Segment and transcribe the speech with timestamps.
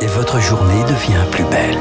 [0.00, 1.76] et votre journée devient plus belle.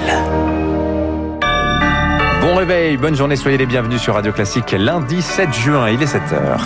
[2.41, 6.05] Bon réveil, bonne journée, soyez les bienvenus sur Radio Classique lundi 7 juin, il est
[6.05, 6.59] 7h.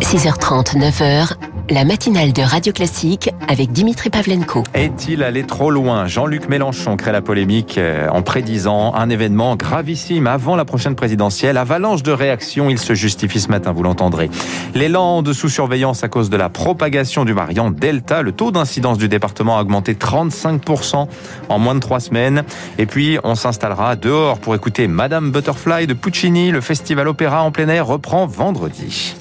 [0.00, 1.34] 6h30, 9h,
[1.70, 4.64] la matinale de Radio Classique avec Dimitri Pavlenko.
[4.74, 6.06] Est-il allé trop loin?
[6.06, 11.56] Jean-Luc Mélenchon crée la polémique euh, en prédisant un événement gravissime avant la prochaine présidentielle.
[11.56, 14.30] Avalanche de réactions, il se justifie ce matin, vous l'entendrez.
[14.74, 18.22] L'élan de sous-surveillance à cause de la propagation du variant Delta.
[18.22, 21.06] Le taux d'incidence du département a augmenté 35%
[21.48, 22.42] en moins de trois semaines.
[22.78, 26.50] Et puis, on s'installera dehors pour écouter Madame Butterfly de Puccini.
[26.50, 29.14] Le festival opéra en plein air reprend vendredi.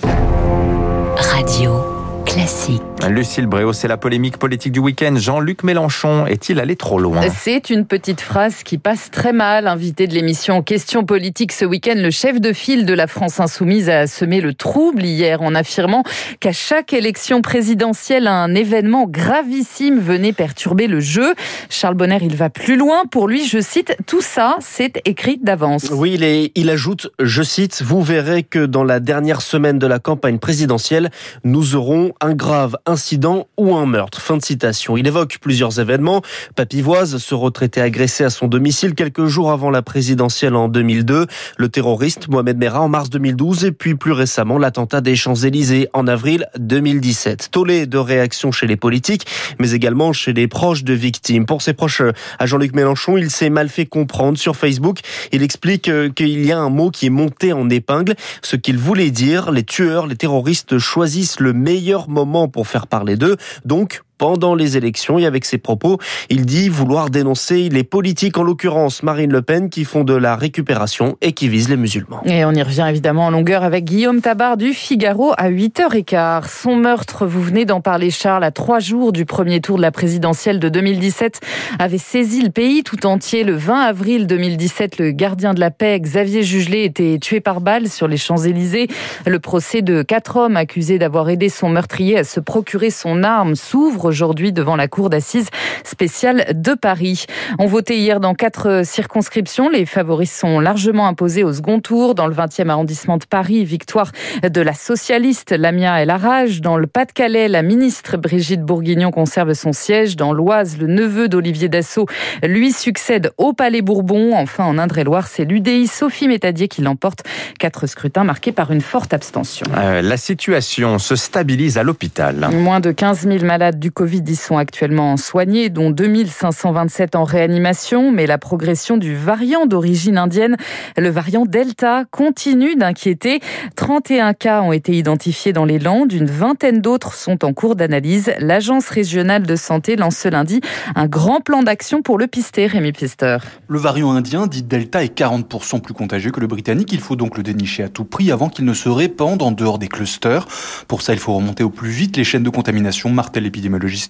[1.16, 1.99] Radio.
[2.30, 2.89] Classique.
[3.08, 5.16] Lucille Bréau, c'est la polémique politique du week-end.
[5.16, 9.68] Jean-Luc Mélenchon est-il allé trop loin C'est une petite phrase qui passe très mal.
[9.68, 13.90] Invité de l'émission Questions politiques ce week-end, le chef de file de la France Insoumise
[13.90, 16.04] a semé le trouble hier en affirmant
[16.40, 21.34] qu'à chaque élection présidentielle, un événement gravissime venait perturber le jeu.
[21.70, 23.04] Charles Bonner, il va plus loin.
[23.10, 25.90] Pour lui, je cite, tout ça, c'est écrit d'avance.
[25.92, 30.00] Oui, il, il ajoute, je cite, vous verrez que dans la dernière semaine de la
[30.00, 31.10] campagne présidentielle,
[31.44, 34.22] nous aurons un grave incident ou un meurtre.
[34.22, 34.98] Fin de citation.
[34.98, 36.22] Il évoque plusieurs événements.
[36.56, 41.70] Papivoise, ce retraité agressé à son domicile quelques jours avant la présidentielle en 2002, le
[41.70, 46.48] terroriste Mohamed Merah en mars 2012 et puis plus récemment l'attentat des Champs-Élysées en avril
[46.58, 47.50] 2017.
[47.52, 49.26] Tollé de réactions chez les politiques,
[49.60, 51.46] mais également chez les proches de victimes.
[51.46, 52.02] Pour ses proches
[52.40, 55.00] à Jean-Luc Mélenchon, il s'est mal fait comprendre sur Facebook.
[55.32, 58.16] Il explique euh, qu'il y a un mot qui est monté en épingle.
[58.42, 63.16] Ce qu'il voulait dire, les tueurs, les terroristes choisissent le meilleur moment pour faire parler
[63.16, 63.38] d'eux.
[63.66, 65.98] Donc, pendant les élections et avec ses propos,
[66.30, 70.36] il dit vouloir dénoncer les politiques, en l'occurrence Marine Le Pen, qui font de la
[70.36, 72.22] récupération et qui visent les musulmans.
[72.26, 76.48] Et on y revient évidemment en longueur avec Guillaume Tabar du Figaro à 8h15.
[76.50, 79.92] Son meurtre, vous venez d'en parler Charles, à trois jours du premier tour de la
[79.92, 81.40] présidentielle de 2017,
[81.80, 83.46] avait saisi le pays tout entier.
[83.46, 87.88] Le 20 avril 2017, le gardien de la paix, Xavier Jugelet, était tué par balle
[87.88, 88.90] sur les Champs-Élysées.
[89.26, 93.56] Le procès de quatre hommes accusés d'avoir aidé son meurtrier à se procurer son arme
[93.56, 95.48] s'ouvre aujourd'hui devant la cour d'assises
[95.86, 97.26] spéciale de Paris.
[97.60, 99.70] On votait hier dans quatre circonscriptions.
[99.70, 102.16] Les favoris sont largement imposés au second tour.
[102.16, 104.12] Dans le 20e arrondissement de Paris, victoire
[104.44, 106.62] de la socialiste Lamia El Arage.
[106.62, 110.16] Dans le Pas-de-Calais, la ministre Brigitte Bourguignon conserve son siège.
[110.16, 112.08] Dans l'Oise, le neveu d'Olivier Dassault
[112.44, 114.36] lui succède au Palais Bourbon.
[114.36, 117.24] Enfin, en Indre-et-Loire, c'est l'UDI Sophie Métadier qui l'emporte.
[117.60, 119.66] Quatre scrutins marqués par une forte abstention.
[119.78, 122.50] Euh, la situation se stabilise à l'hôpital.
[122.52, 128.14] Moins de 15 000 malades du Covid y sont actuellement soignés, dont 2527 en réanimation.
[128.14, 130.56] Mais la progression du variant d'origine indienne,
[130.96, 133.42] le variant Delta, continue d'inquiéter.
[133.76, 136.14] 31 cas ont été identifiés dans les Landes.
[136.14, 138.32] Une vingtaine d'autres sont en cours d'analyse.
[138.40, 140.62] L'Agence régionale de santé lance ce lundi
[140.96, 143.40] un grand plan d'action pour le pister, Rémi Pister.
[143.68, 146.94] Le variant indien, dit Delta, est 40% plus contagieux que le britannique.
[146.94, 149.78] Il faut donc le dénicher à tout prix avant qu'il ne se répande en dehors
[149.78, 150.48] des clusters.
[150.88, 153.46] Pour ça, il faut remonter au plus vite les chaînes de contamination, martèle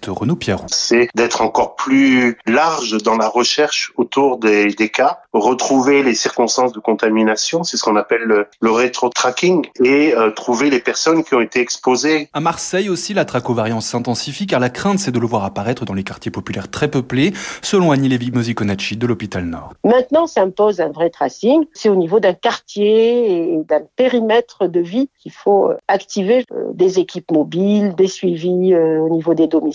[0.08, 0.38] Renaud.
[0.68, 6.72] C'est d'être encore plus large dans la recherche autour des, des cas, retrouver les circonstances
[6.72, 11.36] de contamination, c'est ce qu'on appelle le, le rétro-tracking, et euh, trouver les personnes qui
[11.36, 12.30] ont été exposées.
[12.34, 15.94] À Marseille aussi, la variants s'intensifie car la crainte c'est de le voir apparaître dans
[15.94, 19.74] les quartiers populaires très peuplés, selon Annie Lévy-Mosiconacci de l'hôpital Nord.
[19.84, 25.10] Maintenant s'impose un vrai tracing, c'est au niveau d'un quartier et d'un périmètre de vie
[25.20, 29.69] qu'il faut activer euh, des équipes mobiles, des suivis euh, au niveau des domiciles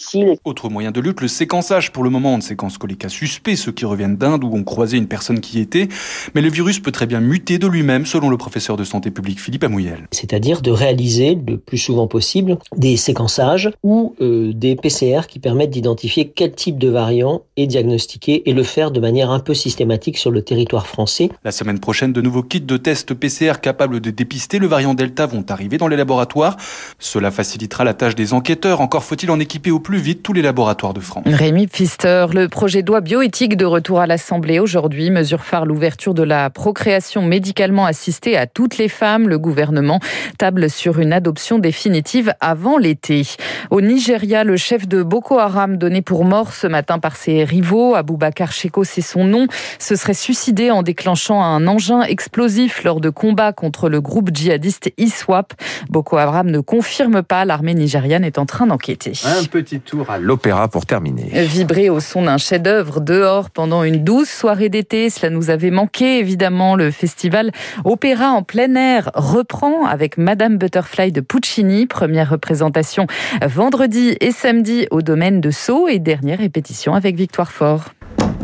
[0.44, 1.92] autre moyen de lutte, le séquençage.
[1.92, 4.54] Pour le moment, on ne séquence que les cas suspects, ceux qui reviennent d'Inde ou
[4.54, 5.88] ont croisé une personne qui y était.
[6.34, 9.40] Mais le virus peut très bien muter de lui-même, selon le professeur de santé publique
[9.40, 10.06] Philippe Amouyel.
[10.10, 15.70] C'est-à-dire de réaliser le plus souvent possible des séquençages ou euh, des PCR qui permettent
[15.70, 20.18] d'identifier quel type de variant est diagnostiqué et le faire de manière un peu systématique
[20.18, 21.30] sur le territoire français.
[21.44, 25.26] La semaine prochaine, de nouveaux kits de tests PCR capables de dépister le variant Delta
[25.26, 26.56] vont arriver dans les laboratoires.
[26.98, 28.80] Cela facilitera la tâche des enquêteurs.
[28.80, 31.24] Encore faut-il en équiper au plus vite tous les laboratoires de France.
[31.26, 35.10] Rémi Pfister, le projet de loi bioéthique de retour à l'Assemblée aujourd'hui.
[35.10, 39.28] Mesure phare l'ouverture de la procréation médicalement assistée à toutes les femmes.
[39.28, 39.98] Le gouvernement
[40.38, 43.22] table sur une adoption définitive avant l'été.
[43.70, 47.96] Au Nigeria, le chef de Boko Haram donné pour mort ce matin par ses rivaux,
[47.96, 49.48] Aboubakar Sheko, c'est son nom,
[49.80, 54.92] se serait suicidé en déclenchant un engin explosif lors de combats contre le groupe djihadiste
[54.98, 55.52] ISWAP.
[55.90, 59.12] Boko Haram ne confirme pas, l'armée nigériane est en train d'enquêter.
[59.24, 61.30] Un petit tour à l'opéra pour terminer.
[61.44, 66.18] Vibrer au son d'un chef-d'œuvre dehors pendant une douce soirée d'été, cela nous avait manqué
[66.18, 66.76] évidemment.
[66.76, 67.50] Le festival
[67.84, 73.06] Opéra en plein air reprend avec Madame Butterfly de Puccini, première représentation
[73.44, 77.90] vendredi et samedi au domaine de Sceaux et dernière répétition avec Victoire Fort.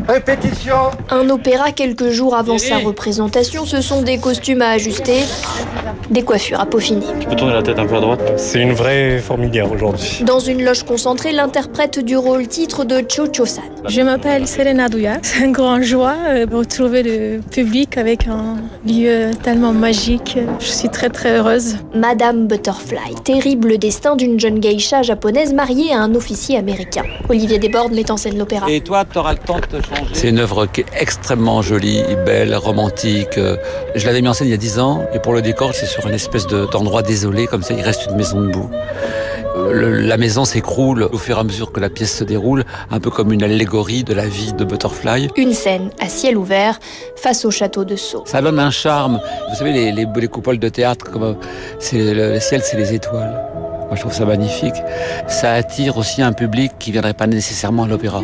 [0.07, 0.75] Répétition
[1.09, 5.19] Un opéra quelques jours avant sa représentation, ce sont des costumes à ajuster,
[6.09, 7.05] des coiffures à peaufiner.
[7.21, 10.23] Je peux tourner la tête un peu à droite C'est une vraie fourmilière aujourd'hui.
[10.25, 13.63] Dans une loge concentrée, l'interprète du rôle titre de Cho Cho-san.
[13.87, 15.17] Je m'appelle Selena Douya.
[15.21, 20.37] C'est une grande joie de euh, retrouver le public avec un lieu tellement magique.
[20.59, 21.77] Je suis très très heureuse.
[21.95, 27.03] Madame Butterfly, terrible destin d'une jeune geisha japonaise mariée à un officier américain.
[27.29, 28.69] Olivier Desbordes met en scène l'opéra.
[28.69, 32.03] Et toi, tu auras le temps de te c'est une œuvre qui est extrêmement jolie,
[32.25, 33.39] belle, romantique.
[33.95, 35.85] Je l'avais mis en scène il y a dix ans, et pour le décor, c'est
[35.85, 38.69] sur une espèce d'endroit désolé, comme ça, il reste une maison debout.
[39.73, 43.09] la maison s'écroule au fur et à mesure que la pièce se déroule, un peu
[43.09, 45.29] comme une allégorie de la vie de Butterfly.
[45.37, 46.79] Une scène à ciel ouvert
[47.15, 48.23] face au château de Sceaux.
[48.25, 49.19] Ça donne un charme.
[49.49, 51.35] Vous savez, les, les, coupoles de théâtre, comme
[51.79, 53.43] c'est le, ciel, c'est les étoiles.
[53.87, 54.75] Moi, je trouve ça magnifique.
[55.27, 58.21] Ça attire aussi un public qui viendrait pas nécessairement à l'opéra.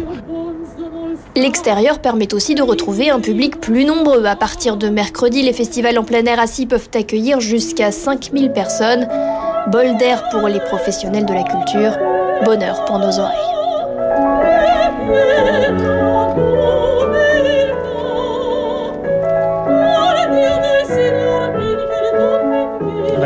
[1.38, 4.26] L'extérieur permet aussi de retrouver un public plus nombreux.
[4.26, 9.08] À partir de mercredi, les festivals en plein air assis peuvent accueillir jusqu'à 5000 personnes.
[9.68, 11.96] Bol d'air pour les professionnels de la culture,
[12.44, 13.38] bonheur pour nos oreilles.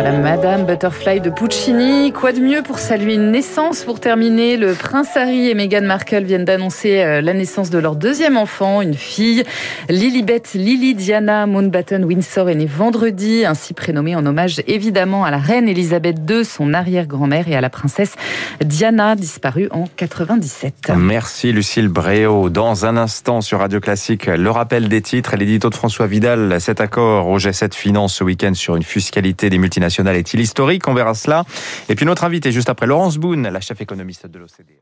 [0.03, 2.11] Madame Butterfly de Puccini.
[2.11, 4.57] Quoi de mieux pour saluer une naissance pour terminer?
[4.57, 8.81] Le prince Harry et Meghan Markle viennent d'annoncer euh, la naissance de leur deuxième enfant,
[8.81, 9.43] une fille.
[9.89, 15.37] Lilibet Lily Diana Mountbatten Windsor est née vendredi, ainsi prénommée en hommage évidemment à la
[15.37, 18.15] reine Elisabeth II, son arrière-grand-mère, et à la princesse
[18.59, 20.93] Diana, disparue en 97.
[20.97, 22.49] Merci Lucille Bréau.
[22.49, 26.59] Dans un instant sur Radio Classique, le rappel des titres et l'édito de François Vidal.
[26.59, 30.87] Cet accord au G7 Finance ce week-end sur une fiscalité des multinationales est-il historique?
[30.87, 31.43] On verra cela.
[31.89, 34.81] Et puis notre invité juste après, Laurence Boone, la chef économiste de l'OCDE.